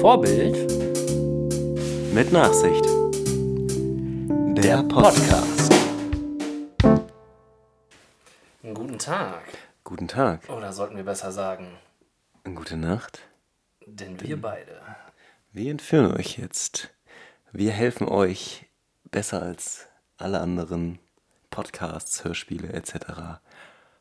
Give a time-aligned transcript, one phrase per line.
[0.00, 0.54] Vorbild
[2.14, 2.84] Mit Nachsicht.
[4.56, 5.72] Der Podcast.
[8.62, 9.42] Guten Tag.
[9.82, 10.48] Guten Tag.
[10.50, 11.66] Oder sollten wir besser sagen,
[12.44, 13.20] Gute Nacht.
[13.86, 14.80] denn wir beide.
[15.52, 16.90] Wir entführen euch jetzt.
[17.50, 18.66] Wir helfen euch
[19.10, 21.00] besser als alle anderen
[21.50, 23.40] Podcasts, Hörspiele etc.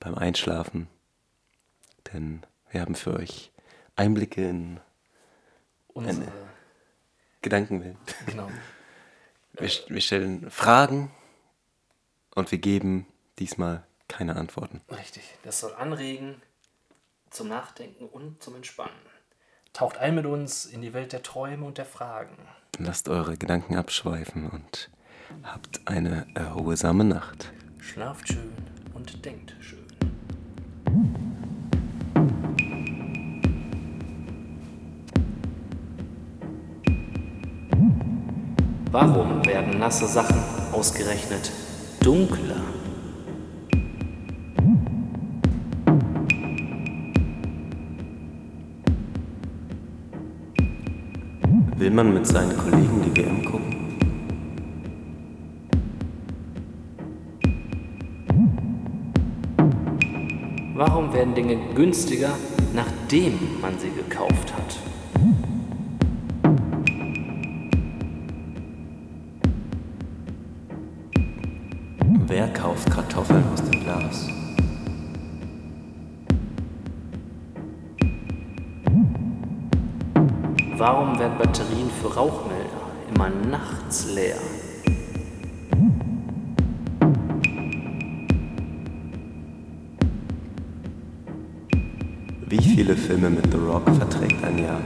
[0.00, 0.88] beim Einschlafen.
[2.12, 3.52] Denn wir haben für euch
[3.96, 4.80] Einblicke in
[5.98, 6.32] Unsere,
[7.42, 7.96] Gedankenwelt.
[8.26, 8.48] genau.
[9.60, 11.10] Wir, wir stellen Fragen
[12.36, 13.06] und wir geben
[13.40, 14.82] diesmal keine Antworten.
[14.88, 15.24] Richtig.
[15.42, 16.40] Das soll anregen
[17.30, 18.94] zum Nachdenken und zum Entspannen.
[19.72, 22.36] Taucht ein mit uns in die Welt der Träume und der Fragen.
[22.78, 24.90] Lasst eure Gedanken abschweifen und
[25.42, 27.50] habt eine erholsame Nacht.
[27.80, 28.54] Schlaft schön
[28.94, 29.86] und denkt schön.
[38.90, 40.38] Warum werden nasse Sachen
[40.72, 41.52] ausgerechnet
[42.00, 42.56] dunkler?
[51.76, 53.76] Will man mit seinen Kollegen die WM gucken?
[60.74, 62.30] Warum werden Dinge günstiger,
[62.72, 64.97] nachdem man sie gekauft hat?
[72.28, 74.28] Wer kauft Kartoffeln aus dem Glas?
[80.76, 82.68] Warum werden Batterien für Rauchmelder
[83.14, 84.36] immer nachts leer?
[92.46, 94.82] Wie viele Filme mit The Rock verträgt ein Jahr?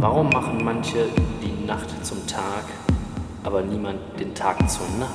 [0.00, 1.06] Warum machen manche
[1.64, 2.64] die Nacht zum Tag,
[3.42, 5.10] aber niemand den Tag zur Nacht?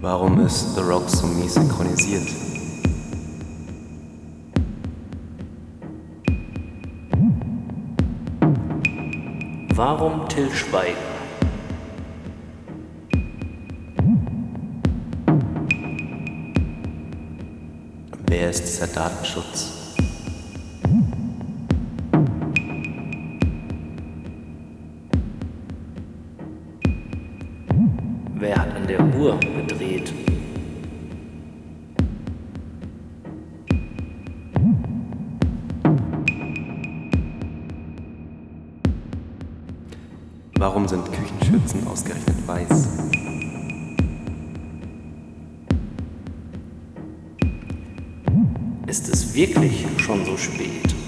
[0.00, 2.26] Warum ist The Rock so mies synchronisiert?
[9.74, 11.09] Warum Till Schweiger?
[18.30, 19.96] Wer ist dieser Datenschutz?
[28.34, 30.14] Wer hat an der Uhr gedreht?
[40.54, 43.29] Warum sind Küchenschürzen ausgerechnet weiß?
[48.90, 50.99] Ist es wirklich schon so spät?